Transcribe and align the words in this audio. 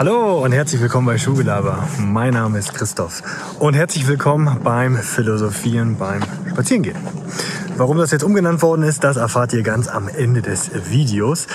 Hallo 0.00 0.42
und 0.42 0.52
herzlich 0.52 0.80
willkommen 0.80 1.06
bei 1.08 1.18
Schulgelaber. 1.18 1.86
Mein 1.98 2.32
Name 2.32 2.58
ist 2.58 2.72
Christoph 2.72 3.22
und 3.58 3.74
herzlich 3.74 4.08
willkommen 4.08 4.60
beim 4.64 4.96
Philosophieren 4.96 5.98
beim 5.98 6.22
Spazierengehen. 6.48 6.96
Warum 7.76 7.98
das 7.98 8.10
jetzt 8.10 8.24
umgenannt 8.24 8.62
worden 8.62 8.82
ist, 8.82 9.04
das 9.04 9.18
erfahrt 9.18 9.52
ihr 9.52 9.62
ganz 9.62 9.88
am 9.88 10.08
Ende 10.08 10.40
des 10.40 10.70
Videos. 10.88 11.48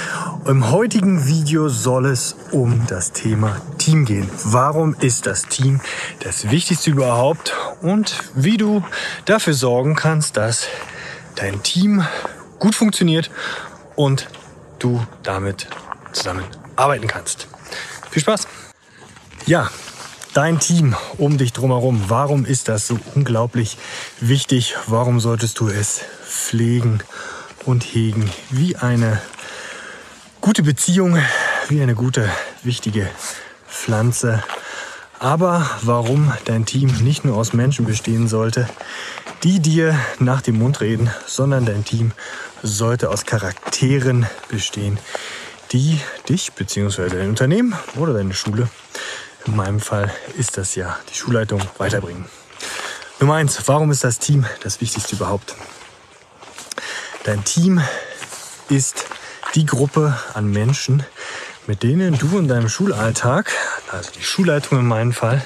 Im 0.46 0.70
heutigen 0.70 1.26
Video 1.26 1.70
soll 1.70 2.06
es 2.06 2.36
um 2.52 2.86
das 2.86 3.14
Thema 3.14 3.60
Team 3.80 4.06
gehen. 4.06 4.30
Warum 4.44 4.96
ist 5.00 5.26
das 5.26 5.48
Team 5.48 5.82
das 6.20 6.52
Wichtigste 6.52 6.92
überhaupt 6.92 7.52
und 7.82 8.16
wie 8.36 8.58
du 8.58 8.84
dafür 9.26 9.56
sorgen 9.56 9.96
kannst, 9.96 10.38
dass 10.38 10.68
dein 11.34 11.64
Team 11.64 12.06
gut 12.60 12.76
funktioniert 12.76 13.32
und 13.96 14.28
du 14.78 15.02
damit 15.24 15.68
zusammen 16.12 16.44
arbeiten 16.76 17.08
kannst. 17.08 17.48
Viel 18.16 18.22
Spaß! 18.22 18.48
Ja, 19.46 19.70
dein 20.34 20.58
Team 20.62 20.96
um 21.18 21.38
dich 21.38 21.52
drumherum. 21.52 22.06
Warum 22.08 22.46
ist 22.46 22.70
das 22.70 22.88
so 22.88 22.98
unglaublich 23.14 23.78
wichtig? 24.22 24.78
Warum 24.88 25.20
solltest 25.20 25.60
du 25.60 25.68
es 25.68 26.00
pflegen 26.26 27.04
und 27.66 27.84
hegen 27.84 28.32
wie 28.52 28.78
eine 28.78 29.22
gute 30.40 30.64
Beziehung, 30.64 31.18
wie 31.68 31.82
eine 31.82 31.94
gute, 31.94 32.30
wichtige 32.64 33.10
Pflanze? 33.68 34.42
Aber 35.20 35.70
warum 35.82 36.32
dein 36.46 36.66
Team 36.66 36.88
nicht 37.04 37.26
nur 37.26 37.36
aus 37.36 37.52
Menschen 37.52 37.84
bestehen 37.84 38.30
sollte, 38.30 38.70
die 39.44 39.60
dir 39.60 39.94
nach 40.20 40.42
dem 40.42 40.58
Mund 40.60 40.80
reden, 40.80 41.12
sondern 41.28 41.66
dein 41.66 41.84
Team 41.84 42.14
sollte 42.64 43.10
aus 43.10 43.26
Charakteren 43.26 44.26
bestehen, 44.48 45.00
die 45.76 46.00
dich 46.30 46.54
bzw. 46.54 47.10
dein 47.10 47.28
Unternehmen 47.28 47.76
oder 47.98 48.14
deine 48.14 48.34
Schule, 48.34 48.70
in 49.46 49.58
meinem 49.58 49.82
Fall 49.82 50.10
ist 50.38 50.58
das 50.58 50.76
ja 50.76 50.98
die 51.10 51.16
Schulleitung, 51.16 51.62
weiterbringen. 51.78 52.24
Nummer 53.20 53.34
eins, 53.34 53.62
warum 53.66 53.92
ist 53.92 54.06
das 54.06 54.20
Team 54.20 54.46
das 54.64 54.80
Wichtigste 54.80 55.18
überhaupt? 55.18 55.54
Dein 57.26 57.44
Team 57.44 57.82
ist 58.70 59.06
die 59.54 59.66
Gruppe 59.66 60.18
an 60.34 60.50
Menschen, 60.50 61.04
mit 61.68 61.84
denen 61.84 62.18
du 62.18 62.38
in 62.38 62.48
deinem 62.48 62.70
Schulalltag, 62.70 63.52
also 63.92 64.12
die 64.12 64.24
Schulleitung 64.24 64.80
in 64.80 64.88
meinem 64.88 65.12
Fall, 65.12 65.46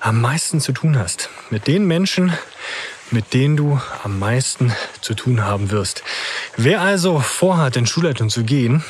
am 0.00 0.20
meisten 0.20 0.60
zu 0.60 0.72
tun 0.72 0.98
hast. 0.98 1.30
Mit 1.48 1.66
den 1.66 1.86
Menschen, 1.86 2.30
mit 3.10 3.32
denen 3.32 3.56
du 3.56 3.80
am 4.04 4.18
meisten 4.18 4.72
zu 5.00 5.14
tun 5.14 5.44
haben 5.44 5.70
wirst. 5.70 6.02
Wer 6.56 6.82
also 6.82 7.20
vorhat, 7.20 7.76
in 7.76 7.86
Schulleitung 7.86 8.28
zu 8.28 8.44
gehen, 8.44 8.84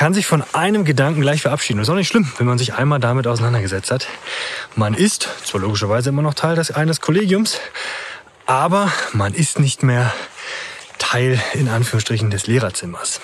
kann 0.00 0.14
sich 0.14 0.24
von 0.24 0.42
einem 0.54 0.86
Gedanken 0.86 1.20
gleich 1.20 1.42
verabschieden. 1.42 1.78
Das 1.78 1.88
ist 1.88 1.92
auch 1.92 1.94
nicht 1.94 2.08
schlimm, 2.08 2.26
wenn 2.38 2.46
man 2.46 2.56
sich 2.56 2.72
einmal 2.72 3.00
damit 3.00 3.26
auseinandergesetzt 3.26 3.90
hat. 3.90 4.06
Man 4.74 4.94
ist 4.94 5.28
zwar 5.44 5.60
logischerweise 5.60 6.08
immer 6.08 6.22
noch 6.22 6.32
Teil 6.32 6.56
des, 6.56 6.70
eines 6.70 7.02
Kollegiums, 7.02 7.60
aber 8.46 8.90
man 9.12 9.34
ist 9.34 9.58
nicht 9.58 9.82
mehr 9.82 10.10
Teil 10.98 11.38
in 11.52 11.68
Anführungsstrichen 11.68 12.30
des 12.30 12.46
Lehrerzimmers. 12.46 13.20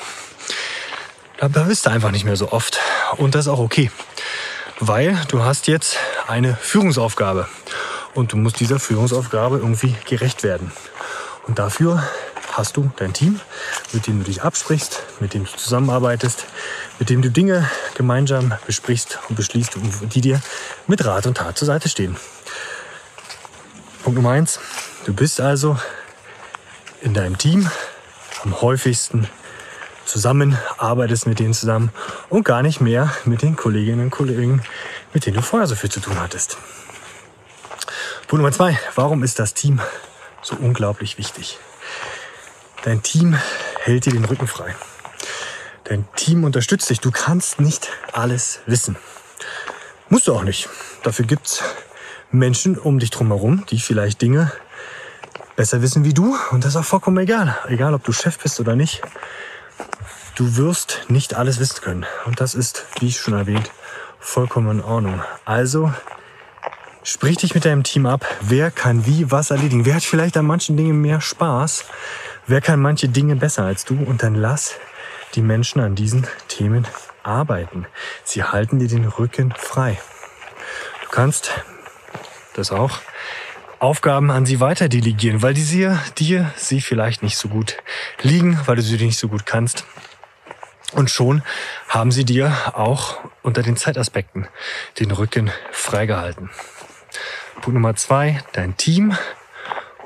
Da 1.38 1.48
bist 1.48 1.86
du 1.86 1.90
einfach 1.90 2.10
nicht 2.10 2.26
mehr 2.26 2.36
so 2.36 2.52
oft. 2.52 2.78
Und 3.16 3.34
das 3.34 3.46
ist 3.46 3.48
auch 3.50 3.58
okay. 3.58 3.90
Weil 4.78 5.18
du 5.28 5.42
hast 5.42 5.68
jetzt 5.68 5.96
eine 6.26 6.58
Führungsaufgabe. 6.60 7.48
Und 8.12 8.32
du 8.32 8.36
musst 8.36 8.60
dieser 8.60 8.78
Führungsaufgabe 8.78 9.56
irgendwie 9.56 9.94
gerecht 10.04 10.42
werden. 10.42 10.72
Und 11.46 11.58
dafür 11.58 12.06
hast 12.56 12.76
du 12.76 12.90
dein 12.96 13.12
Team, 13.12 13.40
mit 13.92 14.06
dem 14.06 14.18
du 14.18 14.24
dich 14.24 14.42
absprichst, 14.42 15.02
mit 15.20 15.34
dem 15.34 15.44
du 15.44 15.50
zusammenarbeitest, 15.50 16.46
mit 16.98 17.10
dem 17.10 17.22
du 17.22 17.30
Dinge 17.30 17.68
gemeinsam 17.94 18.54
besprichst 18.66 19.18
und 19.28 19.36
beschließt 19.36 19.76
die 20.02 20.20
dir 20.20 20.40
mit 20.86 21.04
Rat 21.04 21.26
und 21.26 21.36
Tat 21.36 21.58
zur 21.58 21.66
Seite 21.66 21.88
stehen. 21.88 22.16
Punkt 24.02 24.16
Nummer 24.16 24.30
eins. 24.30 24.60
Du 25.04 25.12
bist 25.12 25.40
also 25.40 25.78
in 27.02 27.14
deinem 27.14 27.38
Team 27.38 27.68
am 28.42 28.60
häufigsten 28.60 29.28
zusammen, 30.04 30.56
arbeitest 30.78 31.26
mit 31.26 31.38
denen 31.38 31.54
zusammen 31.54 31.90
und 32.28 32.44
gar 32.44 32.62
nicht 32.62 32.80
mehr 32.80 33.12
mit 33.24 33.42
den 33.42 33.56
Kolleginnen 33.56 34.00
und 34.00 34.10
Kollegen, 34.10 34.62
mit 35.12 35.26
denen 35.26 35.36
du 35.36 35.42
vorher 35.42 35.66
so 35.66 35.74
viel 35.74 35.90
zu 35.90 36.00
tun 36.00 36.20
hattest. 36.20 36.56
Punkt 38.28 38.42
Nummer 38.42 38.52
zwei. 38.52 38.78
Warum 38.94 39.22
ist 39.22 39.38
das 39.38 39.54
Team 39.54 39.80
so 40.42 40.56
unglaublich 40.56 41.18
wichtig? 41.18 41.58
Dein 42.86 43.02
Team 43.02 43.36
hält 43.80 44.06
dir 44.06 44.12
den 44.12 44.24
Rücken 44.24 44.46
frei. 44.46 44.72
Dein 45.82 46.06
Team 46.14 46.44
unterstützt 46.44 46.88
dich. 46.88 47.00
Du 47.00 47.10
kannst 47.10 47.58
nicht 47.58 47.90
alles 48.12 48.60
wissen. 48.66 48.94
Musst 50.08 50.28
du 50.28 50.32
auch 50.32 50.44
nicht. 50.44 50.68
Dafür 51.02 51.24
gibt's 51.24 51.64
Menschen 52.30 52.78
um 52.78 53.00
dich 53.00 53.10
drumherum, 53.10 53.66
die 53.72 53.80
vielleicht 53.80 54.22
Dinge 54.22 54.52
besser 55.56 55.82
wissen 55.82 56.04
wie 56.04 56.14
du. 56.14 56.36
Und 56.52 56.62
das 56.62 56.74
ist 56.74 56.76
auch 56.76 56.84
vollkommen 56.84 57.18
egal. 57.18 57.58
Egal, 57.66 57.92
ob 57.92 58.04
du 58.04 58.12
Chef 58.12 58.38
bist 58.38 58.60
oder 58.60 58.76
nicht. 58.76 59.02
Du 60.36 60.56
wirst 60.56 61.06
nicht 61.08 61.34
alles 61.34 61.58
wissen 61.58 61.80
können. 61.80 62.06
Und 62.24 62.40
das 62.40 62.54
ist, 62.54 62.86
wie 63.00 63.08
ich 63.08 63.18
schon 63.18 63.34
erwähnt, 63.34 63.68
vollkommen 64.20 64.78
in 64.78 64.84
Ordnung. 64.84 65.20
Also 65.44 65.92
Sprich 67.08 67.36
dich 67.36 67.54
mit 67.54 67.64
deinem 67.64 67.84
Team 67.84 68.04
ab. 68.04 68.26
Wer 68.40 68.72
kann 68.72 69.06
wie 69.06 69.30
was 69.30 69.52
erledigen? 69.52 69.86
Wer 69.86 69.94
hat 69.94 70.02
vielleicht 70.02 70.36
an 70.36 70.44
manchen 70.44 70.76
Dingen 70.76 71.00
mehr 71.00 71.20
Spaß? 71.20 71.84
Wer 72.48 72.60
kann 72.60 72.80
manche 72.80 73.08
Dinge 73.08 73.36
besser 73.36 73.62
als 73.62 73.84
du? 73.84 73.94
Und 73.94 74.24
dann 74.24 74.34
lass 74.34 74.74
die 75.36 75.40
Menschen 75.40 75.80
an 75.80 75.94
diesen 75.94 76.26
Themen 76.48 76.84
arbeiten. 77.22 77.86
Sie 78.24 78.42
halten 78.42 78.80
dir 78.80 78.88
den 78.88 79.04
Rücken 79.04 79.54
frei. 79.56 80.00
Du 81.04 81.08
kannst 81.10 81.52
das 82.54 82.72
auch 82.72 82.98
Aufgaben 83.78 84.32
an 84.32 84.44
sie 84.44 84.58
weiter 84.58 84.88
delegieren, 84.88 85.42
weil 85.42 85.54
die 85.54 85.62
sie, 85.62 85.96
dir 86.18 86.52
sie 86.56 86.80
vielleicht 86.80 87.22
nicht 87.22 87.38
so 87.38 87.46
gut 87.46 87.76
liegen, 88.20 88.58
weil 88.66 88.74
du 88.74 88.82
sie 88.82 88.96
nicht 88.96 89.18
so 89.18 89.28
gut 89.28 89.46
kannst. 89.46 89.84
Und 90.90 91.08
schon 91.08 91.42
haben 91.88 92.10
sie 92.10 92.24
dir 92.24 92.52
auch 92.72 93.18
unter 93.42 93.62
den 93.62 93.76
Zeitaspekten 93.76 94.48
den 94.98 95.12
Rücken 95.12 95.52
freigehalten. 95.70 96.50
Punkt 97.60 97.74
Nummer 97.74 97.96
zwei, 97.96 98.42
dein 98.52 98.76
Team 98.76 99.16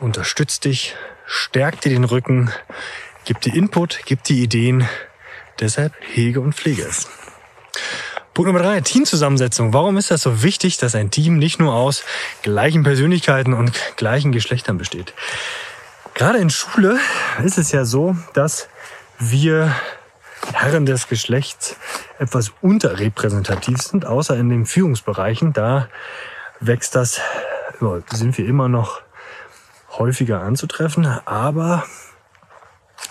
unterstützt 0.00 0.64
dich, 0.64 0.94
stärkt 1.26 1.84
dir 1.84 1.90
den 1.90 2.04
Rücken, 2.04 2.50
gibt 3.24 3.44
dir 3.44 3.54
Input, 3.54 4.00
gibt 4.06 4.28
dir 4.28 4.36
Ideen. 4.36 4.88
Deshalb 5.60 5.92
hege 6.00 6.40
und 6.40 6.54
pflege 6.54 6.82
es. 6.82 7.08
Punkt 8.32 8.46
Nummer 8.46 8.64
drei, 8.64 8.80
Teamzusammensetzung. 8.80 9.74
Warum 9.74 9.98
ist 9.98 10.10
das 10.10 10.22
so 10.22 10.42
wichtig, 10.42 10.78
dass 10.78 10.94
ein 10.94 11.10
Team 11.10 11.36
nicht 11.36 11.58
nur 11.58 11.74
aus 11.74 12.04
gleichen 12.42 12.82
Persönlichkeiten 12.82 13.52
und 13.52 13.72
gleichen 13.96 14.32
Geschlechtern 14.32 14.78
besteht? 14.78 15.12
Gerade 16.14 16.38
in 16.38 16.48
Schule 16.48 16.98
ist 17.44 17.58
es 17.58 17.72
ja 17.72 17.84
so, 17.84 18.16
dass 18.32 18.68
wir 19.18 19.74
Herren 20.52 20.86
des 20.86 21.08
Geschlechts 21.08 21.76
etwas 22.18 22.52
unterrepräsentativ 22.60 23.78
sind, 23.82 24.06
außer 24.06 24.36
in 24.36 24.48
den 24.48 24.66
Führungsbereichen. 24.66 25.52
Da 25.52 25.88
wächst 26.60 26.94
das, 26.94 27.20
sind 28.12 28.36
wir 28.38 28.46
immer 28.46 28.68
noch 28.68 29.00
häufiger 29.98 30.42
anzutreffen, 30.42 31.06
aber 31.24 31.84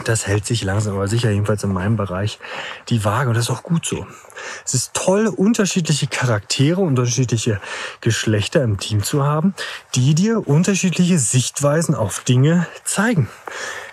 das 0.05 0.27
hält 0.27 0.45
sich 0.45 0.63
langsam 0.63 0.95
aber 0.95 1.07
sicher, 1.07 1.29
jedenfalls 1.29 1.63
in 1.63 1.73
meinem 1.73 1.97
Bereich, 1.97 2.39
die 2.87 3.03
Waage. 3.03 3.29
Und 3.29 3.35
das 3.35 3.45
ist 3.45 3.49
auch 3.49 3.63
gut 3.63 3.85
so. 3.85 4.07
Es 4.65 4.73
ist 4.73 4.93
toll, 4.93 5.27
unterschiedliche 5.27 6.07
Charaktere, 6.07 6.79
unterschiedliche 6.79 7.59
Geschlechter 7.99 8.63
im 8.63 8.77
Team 8.77 9.03
zu 9.03 9.25
haben, 9.25 9.53
die 9.95 10.15
dir 10.15 10.47
unterschiedliche 10.47 11.19
Sichtweisen 11.19 11.95
auf 11.95 12.21
Dinge 12.21 12.65
zeigen. 12.85 13.29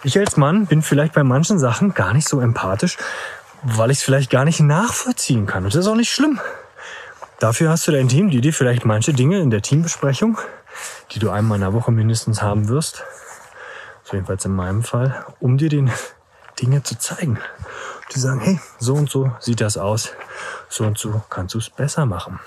Ich 0.05 0.19
als 0.19 0.37
Mann 0.37 0.67
bin 0.67 0.83
vielleicht 0.83 1.15
bei 1.15 1.25
manchen 1.25 1.59
Sachen 1.59 1.95
gar 1.95 2.13
nicht 2.13 2.29
so 2.29 2.41
empathisch, 2.41 2.99
weil 3.63 3.91
ich 3.91 3.99
es 3.99 4.05
vielleicht 4.05 4.31
gar 4.31 4.45
nicht 4.45 4.61
nachvollziehen 4.61 5.47
kann. 5.47 5.65
Und 5.65 5.75
das 5.75 5.81
ist 5.81 5.91
auch 5.91 5.97
nicht 5.97 6.13
schlimm. 6.13 6.39
Dafür 7.39 7.69
hast 7.69 7.87
du 7.87 7.93
dein 7.93 8.09
Team, 8.09 8.31
die 8.31 8.41
dir 8.41 8.55
vielleicht 8.55 8.87
manche 8.87 9.13
Dinge 9.13 9.41
in 9.41 9.51
der 9.51 9.61
Teambesprechung, 9.61 10.39
die 11.11 11.19
du 11.19 11.29
einmal 11.29 11.57
in 11.57 11.63
der 11.63 11.75
Woche 11.75 11.93
mindestens 11.93 12.41
haben 12.41 12.69
wirst, 12.69 13.05
so 14.05 14.15
jedenfalls 14.15 14.47
in 14.47 14.53
meinem 14.53 14.83
Fall, 14.83 15.27
um 15.39 15.59
dir 15.59 15.69
den 15.69 15.91
Dinge 16.61 16.83
zu 16.83 16.99
zeigen. 16.99 17.39
Die 18.15 18.21
sagen, 18.21 18.41
hey, 18.41 18.61
so 18.79 18.95
und 18.95 19.11
so 19.11 19.33
sieht 19.39 19.61
das 19.61 19.77
aus, 19.77 20.13
so 20.71 20.85
und 20.85 20.97
so 20.97 21.23
kannst 21.29 21.55
du 21.55 21.59
es 21.59 21.69
besser 21.69 22.07
machen. 22.07 22.41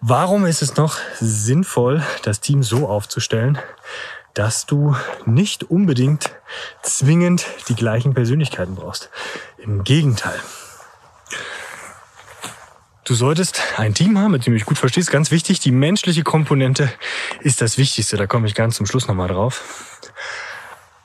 Warum 0.00 0.44
ist 0.44 0.62
es 0.62 0.76
noch 0.76 0.98
sinnvoll, 1.20 2.02
das 2.22 2.40
Team 2.40 2.64
so 2.64 2.88
aufzustellen, 2.88 3.58
dass 4.34 4.66
du 4.66 4.96
nicht 5.24 5.64
unbedingt 5.64 6.34
zwingend 6.82 7.46
die 7.68 7.76
gleichen 7.76 8.12
Persönlichkeiten 8.12 8.74
brauchst? 8.74 9.10
Im 9.56 9.84
Gegenteil. 9.84 10.40
Du 13.06 13.14
solltest 13.14 13.62
ein 13.76 13.94
Team 13.94 14.18
haben, 14.18 14.32
mit 14.32 14.46
dem 14.46 14.52
du 14.52 14.58
dich 14.58 14.66
gut 14.66 14.78
verstehst. 14.78 15.12
Ganz 15.12 15.30
wichtig, 15.30 15.60
die 15.60 15.70
menschliche 15.70 16.24
Komponente 16.24 16.90
ist 17.38 17.60
das 17.60 17.78
Wichtigste. 17.78 18.16
Da 18.16 18.26
komme 18.26 18.48
ich 18.48 18.56
ganz 18.56 18.74
zum 18.74 18.86
Schluss 18.86 19.06
nochmal 19.06 19.28
drauf. 19.28 20.00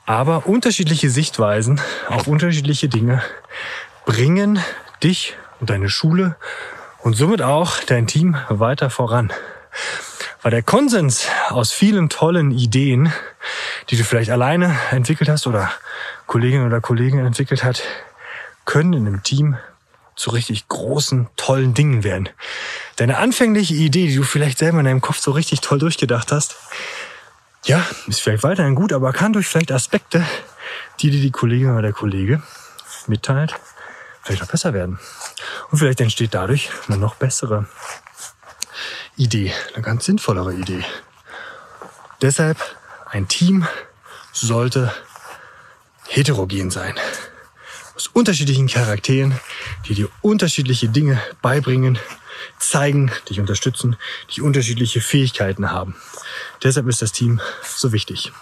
Aber 0.04 0.48
unterschiedliche 0.48 1.10
Sichtweisen 1.10 1.80
auf 2.08 2.26
unterschiedliche 2.26 2.88
Dinge 2.88 3.22
bringen 4.04 4.58
dich 5.00 5.36
und 5.60 5.70
deine 5.70 5.88
Schule 5.88 6.34
und 6.98 7.14
somit 7.14 7.40
auch 7.40 7.78
dein 7.84 8.08
Team 8.08 8.36
weiter 8.48 8.90
voran. 8.90 9.32
Weil 10.42 10.50
der 10.50 10.64
Konsens 10.64 11.28
aus 11.50 11.70
vielen 11.70 12.08
tollen 12.08 12.50
Ideen, 12.50 13.12
die 13.90 13.96
du 13.96 14.02
vielleicht 14.02 14.32
alleine 14.32 14.76
entwickelt 14.90 15.30
hast 15.30 15.46
oder 15.46 15.70
Kollegin 16.26 16.66
oder 16.66 16.80
Kollegen 16.80 17.24
entwickelt 17.24 17.62
hat, 17.62 17.84
können 18.64 18.92
in 18.92 19.06
einem 19.06 19.22
Team 19.22 19.56
zu 20.14 20.30
richtig 20.30 20.68
großen, 20.68 21.28
tollen 21.36 21.74
Dingen 21.74 22.04
werden. 22.04 22.28
Deine 22.96 23.18
anfängliche 23.18 23.74
Idee, 23.74 24.06
die 24.06 24.16
du 24.16 24.22
vielleicht 24.22 24.58
selber 24.58 24.78
in 24.78 24.84
deinem 24.84 25.00
Kopf 25.00 25.18
so 25.18 25.30
richtig 25.30 25.60
toll 25.60 25.78
durchgedacht 25.78 26.32
hast, 26.32 26.56
ja, 27.64 27.84
ist 28.06 28.20
vielleicht 28.20 28.42
weiterhin 28.42 28.74
gut, 28.74 28.92
aber 28.92 29.12
kann 29.12 29.32
durch 29.32 29.46
vielleicht 29.46 29.72
Aspekte, 29.72 30.24
die 31.00 31.10
dir 31.10 31.20
die 31.20 31.30
Kollegin 31.30 31.70
oder 31.70 31.82
der 31.82 31.92
Kollege 31.92 32.42
mitteilt, 33.06 33.54
vielleicht 34.22 34.42
auch 34.42 34.48
besser 34.48 34.72
werden. 34.74 34.98
Und 35.70 35.78
vielleicht 35.78 36.00
entsteht 36.00 36.34
dadurch 36.34 36.70
eine 36.88 36.98
noch 36.98 37.14
bessere 37.14 37.66
Idee, 39.16 39.52
eine 39.74 39.82
ganz 39.82 40.04
sinnvollere 40.04 40.54
Idee. 40.54 40.84
Deshalb 42.20 42.58
ein 43.10 43.28
Team 43.28 43.66
sollte 44.32 44.92
heterogen 46.08 46.70
sein. 46.70 46.94
Aus 48.02 48.08
unterschiedlichen 48.08 48.66
Charakteren, 48.66 49.38
die 49.86 49.94
dir 49.94 50.08
unterschiedliche 50.22 50.88
Dinge 50.88 51.22
beibringen, 51.40 52.00
zeigen, 52.58 53.12
dich 53.30 53.38
unterstützen, 53.38 53.94
die 54.34 54.40
unterschiedliche 54.40 55.00
Fähigkeiten 55.00 55.70
haben. 55.70 55.94
Deshalb 56.64 56.88
ist 56.88 57.00
das 57.00 57.12
Team 57.12 57.40
so 57.64 57.92
wichtig. 57.92 58.32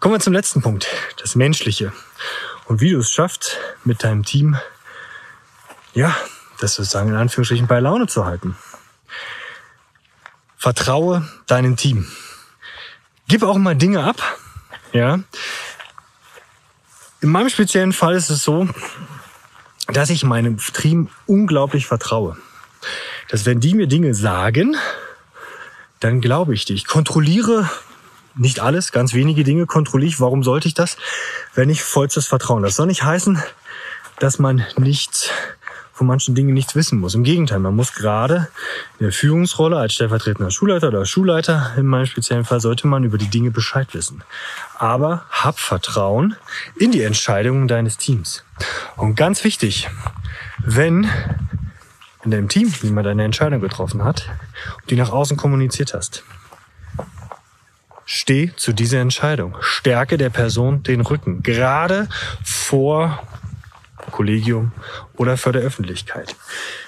Kommen 0.00 0.16
wir 0.16 0.18
zum 0.18 0.32
letzten 0.32 0.60
Punkt, 0.60 0.88
das 1.18 1.36
Menschliche. 1.36 1.92
Und 2.64 2.80
wie 2.80 2.90
du 2.90 2.98
es 2.98 3.12
schaffst, 3.12 3.58
mit 3.84 4.02
deinem 4.02 4.24
Team, 4.24 4.58
ja, 5.94 6.16
das 6.58 6.74
sozusagen 6.74 7.10
in 7.10 7.16
Anführungsstrichen 7.16 7.68
bei 7.68 7.78
Laune 7.78 8.08
zu 8.08 8.24
halten. 8.24 8.56
Vertraue 10.56 11.28
deinem 11.46 11.76
Team. 11.76 12.10
Gib 13.28 13.44
auch 13.44 13.56
mal 13.56 13.76
Dinge 13.76 14.02
ab. 14.02 14.20
Ja. 14.92 15.20
In 17.22 17.28
meinem 17.28 17.50
speziellen 17.50 17.92
Fall 17.92 18.14
ist 18.14 18.30
es 18.30 18.42
so, 18.42 18.66
dass 19.88 20.08
ich 20.08 20.24
meinem 20.24 20.56
Team 20.56 21.08
unglaublich 21.26 21.86
vertraue. 21.86 22.36
Dass 23.28 23.44
wenn 23.44 23.60
die 23.60 23.74
mir 23.74 23.86
Dinge 23.86 24.14
sagen, 24.14 24.76
dann 26.00 26.22
glaube 26.22 26.54
ich 26.54 26.64
die. 26.64 26.74
Ich 26.74 26.86
kontrolliere 26.86 27.68
nicht 28.36 28.60
alles, 28.60 28.90
ganz 28.90 29.12
wenige 29.12 29.44
Dinge 29.44 29.66
kontrolliere 29.66 30.08
ich. 30.08 30.20
Warum 30.20 30.42
sollte 30.42 30.66
ich 30.66 30.74
das? 30.74 30.96
Wenn 31.54 31.68
ich 31.68 31.82
vollstes 31.82 32.26
Vertrauen. 32.26 32.62
Das 32.62 32.76
soll 32.76 32.86
nicht 32.86 33.02
heißen, 33.02 33.42
dass 34.18 34.38
man 34.38 34.64
nichts 34.78 35.30
von 36.00 36.06
manchen 36.06 36.34
Dingen 36.34 36.54
nichts 36.54 36.74
wissen 36.74 36.98
muss. 36.98 37.14
Im 37.14 37.24
Gegenteil, 37.24 37.58
man 37.58 37.76
muss 37.76 37.92
gerade 37.92 38.48
in 38.98 39.04
der 39.04 39.12
Führungsrolle 39.12 39.76
als 39.76 39.92
stellvertretender 39.92 40.50
Schulleiter 40.50 40.88
oder 40.88 41.04
Schulleiter, 41.04 41.74
in 41.76 41.84
meinem 41.84 42.06
speziellen 42.06 42.46
Fall, 42.46 42.58
sollte 42.58 42.86
man 42.86 43.04
über 43.04 43.18
die 43.18 43.28
Dinge 43.28 43.50
Bescheid 43.50 43.92
wissen. 43.92 44.24
Aber 44.78 45.26
hab 45.28 45.58
Vertrauen 45.58 46.36
in 46.78 46.90
die 46.90 47.02
Entscheidungen 47.02 47.68
deines 47.68 47.98
Teams. 47.98 48.44
Und 48.96 49.14
ganz 49.14 49.44
wichtig, 49.44 49.90
wenn 50.64 51.06
in 52.24 52.30
deinem 52.30 52.48
Team 52.48 52.72
jemand 52.80 53.06
eine 53.06 53.24
Entscheidung 53.24 53.60
getroffen 53.60 54.02
hat 54.02 54.26
und 54.80 54.90
die 54.90 54.96
nach 54.96 55.12
außen 55.12 55.36
kommuniziert 55.36 55.92
hast, 55.92 56.24
steh 58.06 58.52
zu 58.56 58.72
dieser 58.72 59.00
Entscheidung. 59.00 59.54
Stärke 59.60 60.16
der 60.16 60.30
Person 60.30 60.82
den 60.82 61.02
Rücken. 61.02 61.42
Gerade 61.42 62.08
vor 62.42 63.22
Kollegium 64.20 64.72
oder 65.16 65.38
vor 65.38 65.54
der 65.54 65.62
Öffentlichkeit. 65.62 66.36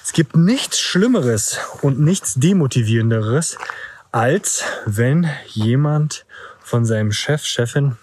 Es 0.05 0.13
gibt 0.13 0.37
nichts 0.37 0.79
Schlimmeres 0.79 1.59
und 1.81 1.99
nichts 1.99 2.35
Demotivierenderes, 2.35 3.57
als 4.11 4.65
wenn 4.85 5.31
jemand 5.47 6.27
von 6.63 6.85
seinem 6.85 7.11
Chef, 7.11 7.43
Chefin, 7.47 7.97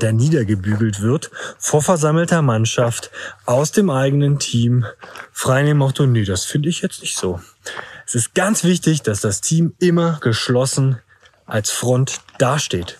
der 0.00 0.14
niedergebügelt 0.14 1.02
wird, 1.02 1.30
vor 1.58 1.82
versammelter 1.82 2.40
Mannschaft, 2.40 3.10
aus 3.44 3.70
dem 3.70 3.90
eigenen 3.90 4.38
Team, 4.38 4.86
frei 5.30 5.62
dem 5.64 5.76
Motto, 5.76 6.06
nee, 6.06 6.24
das 6.24 6.46
finde 6.46 6.70
ich 6.70 6.80
jetzt 6.80 7.02
nicht 7.02 7.18
so. 7.18 7.38
Es 8.06 8.14
ist 8.14 8.34
ganz 8.34 8.64
wichtig, 8.64 9.02
dass 9.02 9.20
das 9.20 9.42
Team 9.42 9.74
immer 9.78 10.20
geschlossen 10.22 11.02
als 11.44 11.70
Front 11.70 12.22
dasteht. 12.38 12.98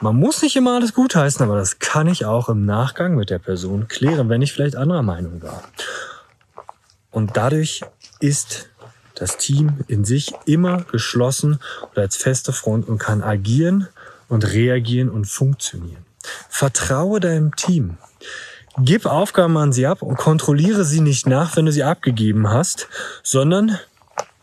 Man 0.00 0.16
muss 0.16 0.42
nicht 0.42 0.56
immer 0.56 0.76
alles 0.76 0.94
gutheißen, 0.94 1.44
aber 1.44 1.56
das 1.56 1.78
kann 1.78 2.06
ich 2.06 2.24
auch 2.24 2.48
im 2.48 2.64
Nachgang 2.64 3.14
mit 3.14 3.30
der 3.30 3.38
Person 3.38 3.88
klären, 3.88 4.28
wenn 4.28 4.42
ich 4.42 4.52
vielleicht 4.52 4.76
anderer 4.76 5.02
Meinung 5.02 5.42
war. 5.42 5.62
Und 7.10 7.36
dadurch 7.36 7.82
ist 8.20 8.68
das 9.14 9.36
Team 9.36 9.80
in 9.88 10.04
sich 10.04 10.32
immer 10.46 10.82
geschlossen 10.84 11.58
oder 11.92 12.02
als 12.02 12.16
feste 12.16 12.52
Front 12.52 12.88
und 12.88 12.98
kann 12.98 13.22
agieren 13.22 13.88
und 14.28 14.50
reagieren 14.52 15.10
und 15.10 15.26
funktionieren. 15.26 16.04
Vertraue 16.48 17.20
deinem 17.20 17.54
Team. 17.54 17.98
Gib 18.78 19.04
Aufgaben 19.04 19.58
an 19.58 19.72
sie 19.72 19.86
ab 19.86 20.00
und 20.00 20.16
kontrolliere 20.16 20.84
sie 20.84 21.00
nicht 21.00 21.26
nach, 21.26 21.56
wenn 21.56 21.66
du 21.66 21.72
sie 21.72 21.84
abgegeben 21.84 22.48
hast, 22.48 22.88
sondern 23.22 23.78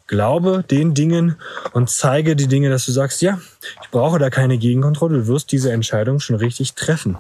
Glaube 0.10 0.64
den 0.68 0.96
Dingen 0.96 1.36
und 1.72 1.92
zeige 1.92 2.36
die 2.36 2.48
Dinge, 2.48 2.72
dass 2.72 2.88
du 2.88 2.92
sagst, 2.92 3.22
ja, 3.22 3.40
ich 3.84 3.90
brauche 3.92 4.18
da 4.18 4.32
keine 4.32 4.58
Gegenkontrolle, 4.58 5.20
du 5.20 5.28
wirst 5.28 5.52
diese 5.52 5.72
Entscheidung 5.72 6.20
schon 6.20 6.36
richtig 6.36 6.74
treffen. 6.74 7.20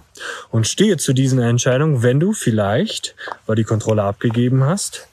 Und 0.49 0.65
stehe 0.65 0.97
zu 0.97 1.13
diesen 1.13 1.37
Entscheidungen, 1.37 2.01
wenn 2.01 2.19
du 2.19 2.33
vielleicht, 2.33 3.13
weil 3.45 3.57
die 3.57 3.63
Kontrolle 3.63 4.01
abgegeben 4.01 4.63
hast, 4.63 5.07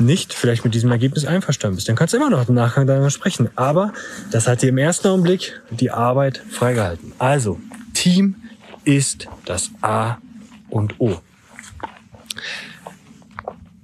nicht 0.00 0.34
vielleicht 0.34 0.64
mit 0.64 0.74
diesem 0.74 0.90
Ergebnis 0.90 1.24
einverstanden 1.24 1.76
bist. 1.76 1.88
Dann 1.88 1.96
kannst 1.96 2.12
du 2.12 2.18
immer 2.18 2.28
noch 2.28 2.46
im 2.46 2.54
Nachgang 2.54 2.86
darüber 2.86 3.08
sprechen. 3.08 3.48
Aber 3.56 3.94
das 4.30 4.46
hat 4.46 4.60
dir 4.60 4.68
im 4.68 4.76
ersten 4.76 5.08
Augenblick 5.08 5.62
die 5.70 5.90
Arbeit 5.90 6.42
freigehalten. 6.50 7.14
Also, 7.18 7.58
Team 7.94 8.36
ist 8.84 9.28
das 9.46 9.70
A 9.80 10.18
und 10.68 11.00
O. 11.00 11.22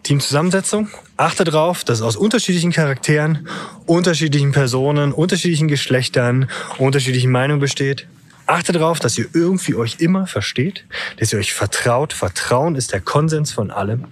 Teamzusammensetzung. 0.02 0.90
Achte 1.18 1.42
darauf, 1.42 1.82
dass 1.82 1.98
es 1.98 2.04
aus 2.04 2.14
unterschiedlichen 2.14 2.70
Charakteren, 2.70 3.48
unterschiedlichen 3.86 4.52
Personen, 4.52 5.12
unterschiedlichen 5.12 5.66
Geschlechtern, 5.66 6.48
unterschiedlichen 6.78 7.32
Meinungen 7.32 7.58
besteht. 7.58 8.06
Achte 8.46 8.72
darauf, 8.72 9.00
dass 9.00 9.18
ihr 9.18 9.26
irgendwie 9.34 9.74
euch 9.74 9.96
immer 9.98 10.28
versteht, 10.28 10.84
dass 11.18 11.32
ihr 11.32 11.40
euch 11.40 11.52
vertraut. 11.52 12.12
Vertrauen 12.12 12.76
ist 12.76 12.92
der 12.92 13.00
Konsens 13.00 13.50
von 13.50 13.72
allem. 13.72 14.06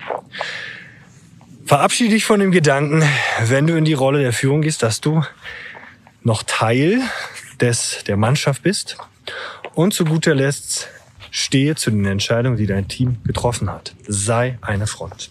Verabschiede 1.64 2.10
dich 2.10 2.24
von 2.24 2.40
dem 2.40 2.50
Gedanken, 2.50 3.04
wenn 3.44 3.68
du 3.68 3.76
in 3.76 3.84
die 3.84 3.94
Rolle 3.94 4.20
der 4.20 4.32
Führung 4.32 4.62
gehst, 4.62 4.82
dass 4.82 5.00
du 5.00 5.24
noch 6.24 6.42
Teil 6.42 7.00
des, 7.60 8.02
der 8.08 8.16
Mannschaft 8.16 8.64
bist. 8.64 8.96
Und 9.74 9.94
zu 9.94 10.04
guter 10.04 10.34
Letzt 10.34 10.88
stehe 11.30 11.76
zu 11.76 11.92
den 11.92 12.04
Entscheidungen, 12.04 12.56
die 12.56 12.66
dein 12.66 12.88
Team 12.88 13.18
getroffen 13.24 13.70
hat. 13.70 13.94
Sei 14.08 14.58
eine 14.60 14.88
Front. 14.88 15.30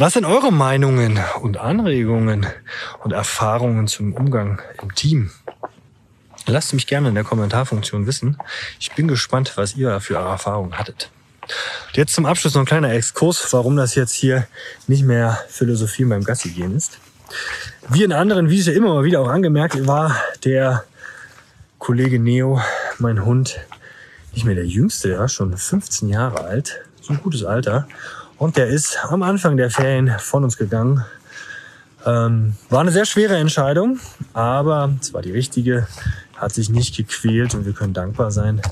Was 0.00 0.14
sind 0.14 0.24
eure 0.24 0.50
Meinungen 0.50 1.20
und 1.42 1.58
Anregungen 1.58 2.46
und 3.04 3.12
Erfahrungen 3.12 3.86
zum 3.86 4.14
Umgang 4.14 4.62
im 4.80 4.94
Team? 4.94 5.30
Lasst 6.46 6.72
mich 6.72 6.86
gerne 6.86 7.10
in 7.10 7.14
der 7.14 7.22
Kommentarfunktion 7.22 8.06
wissen. 8.06 8.38
Ich 8.78 8.92
bin 8.92 9.08
gespannt, 9.08 9.52
was 9.56 9.76
ihr 9.76 10.00
für 10.00 10.16
eure 10.16 10.30
Erfahrungen 10.30 10.78
hattet. 10.78 11.10
Jetzt 11.92 12.14
zum 12.14 12.24
Abschluss 12.24 12.54
noch 12.54 12.62
ein 12.62 12.66
kleiner 12.66 12.94
Exkurs, 12.94 13.52
warum 13.52 13.76
das 13.76 13.94
jetzt 13.94 14.14
hier 14.14 14.46
nicht 14.86 15.04
mehr 15.04 15.38
Philosophie 15.50 16.06
beim 16.06 16.24
Gassi 16.24 16.48
gehen 16.48 16.74
ist. 16.74 16.96
Wie 17.90 18.02
in 18.02 18.14
anderen 18.14 18.48
Videos 18.48 18.68
ja 18.68 18.72
immer 18.72 18.94
mal 18.94 19.04
wieder 19.04 19.20
auch 19.20 19.28
angemerkt, 19.28 19.86
war 19.86 20.16
der 20.44 20.84
Kollege 21.78 22.18
Neo, 22.18 22.58
mein 22.98 23.26
Hund, 23.26 23.60
nicht 24.32 24.46
mehr 24.46 24.54
der 24.54 24.66
jüngste, 24.66 25.18
war 25.18 25.28
schon 25.28 25.54
15 25.54 26.08
Jahre 26.08 26.44
alt. 26.44 26.80
So 27.02 27.12
ein 27.12 27.20
gutes 27.20 27.44
Alter. 27.44 27.86
Und 28.40 28.56
der 28.56 28.68
ist 28.68 28.98
am 29.04 29.22
Anfang 29.22 29.58
der 29.58 29.70
Ferien 29.70 30.18
von 30.18 30.44
uns 30.44 30.56
gegangen. 30.56 31.04
Ähm, 32.06 32.54
war 32.70 32.80
eine 32.80 32.90
sehr 32.90 33.04
schwere 33.04 33.36
Entscheidung, 33.36 34.00
aber 34.32 34.94
es 34.98 35.12
war 35.12 35.20
die 35.20 35.30
richtige, 35.30 35.86
hat 36.38 36.54
sich 36.54 36.70
nicht 36.70 36.96
gequält 36.96 37.54
und 37.54 37.66
wir 37.66 37.74
können 37.74 37.92
dankbar 37.92 38.30
sein, 38.30 38.62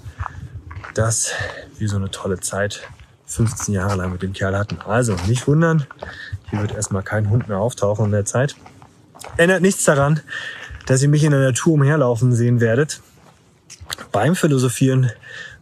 dass 0.95 1.33
wir 1.77 1.87
so 1.87 1.97
eine 1.97 2.11
tolle 2.11 2.41
Zeit 2.41 2.81
15 3.27 3.75
Jahre 3.75 3.97
lang 3.97 4.11
mit 4.11 4.23
dem 4.23 4.33
Kerl 4.33 4.57
hatten. 4.57 4.79
Also 4.81 5.15
nicht 5.27 5.47
wundern, 5.47 5.85
hier 6.49 6.63
wird 6.63 6.73
erstmal 6.73 7.03
kein 7.03 7.29
Hund 7.29 7.49
mehr 7.49 7.59
auftauchen 7.59 8.07
in 8.07 8.13
der 8.13 8.25
Zeit. 8.25 8.57
Ändert 9.37 9.61
nichts 9.61 9.85
daran, 9.85 10.21
dass 10.87 11.03
ihr 11.03 11.11
mich 11.11 11.25
in 11.25 11.33
der 11.33 11.41
Natur 11.41 11.75
umherlaufen 11.75 12.33
sehen 12.33 12.63
werdet. 12.63 13.03
Beim 14.13 14.35
Philosophieren 14.35 15.11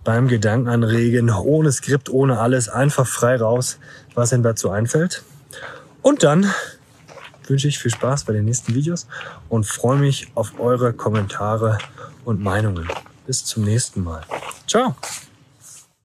beim 0.06 0.28
Gedankenanregen, 0.28 1.30
ohne 1.30 1.72
Skript, 1.72 2.08
ohne 2.08 2.38
alles, 2.38 2.68
einfach 2.68 3.06
frei 3.06 3.36
raus, 3.36 3.78
was 4.14 4.30
denn 4.30 4.42
dazu 4.42 4.70
einfällt. 4.70 5.22
Und 6.00 6.22
dann 6.22 6.50
wünsche 7.48 7.66
ich 7.66 7.78
viel 7.78 7.90
Spaß 7.90 8.24
bei 8.24 8.32
den 8.32 8.44
nächsten 8.44 8.74
Videos 8.74 9.08
und 9.48 9.66
freue 9.66 9.98
mich 9.98 10.28
auf 10.36 10.58
eure 10.60 10.92
Kommentare 10.92 11.78
und 12.24 12.40
Meinungen. 12.40 12.88
Bis 13.26 13.44
zum 13.44 13.64
nächsten 13.64 14.04
Mal. 14.04 14.22
Ciao. 14.68 14.94